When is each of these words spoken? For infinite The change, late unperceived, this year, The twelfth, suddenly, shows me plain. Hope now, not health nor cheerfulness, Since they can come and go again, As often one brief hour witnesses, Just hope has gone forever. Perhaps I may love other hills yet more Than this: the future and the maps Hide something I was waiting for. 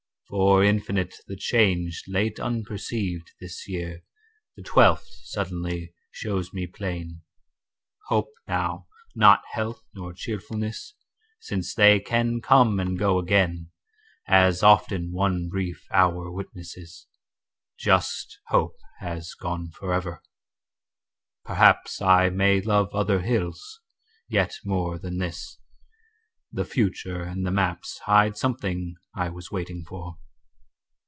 For 0.37 0.63
infinite 0.63 1.15
The 1.27 1.35
change, 1.35 2.05
late 2.07 2.39
unperceived, 2.39 3.33
this 3.41 3.67
year, 3.67 4.05
The 4.55 4.63
twelfth, 4.63 5.09
suddenly, 5.23 5.93
shows 6.09 6.53
me 6.53 6.67
plain. 6.67 7.23
Hope 8.07 8.31
now, 8.47 8.87
not 9.13 9.41
health 9.51 9.81
nor 9.93 10.13
cheerfulness, 10.13 10.93
Since 11.41 11.75
they 11.75 11.99
can 11.99 12.39
come 12.39 12.79
and 12.79 12.97
go 12.97 13.19
again, 13.19 13.71
As 14.25 14.63
often 14.63 15.11
one 15.11 15.49
brief 15.49 15.85
hour 15.91 16.31
witnesses, 16.31 17.07
Just 17.77 18.39
hope 18.47 18.77
has 18.99 19.33
gone 19.33 19.69
forever. 19.71 20.21
Perhaps 21.43 22.01
I 22.01 22.29
may 22.29 22.61
love 22.61 22.87
other 22.95 23.19
hills 23.19 23.81
yet 24.29 24.55
more 24.63 24.97
Than 24.97 25.17
this: 25.17 25.57
the 26.53 26.65
future 26.65 27.21
and 27.21 27.45
the 27.45 27.51
maps 27.51 27.99
Hide 28.05 28.35
something 28.37 28.95
I 29.15 29.27
was 29.29 29.51
waiting 29.51 29.83
for. 29.85 30.17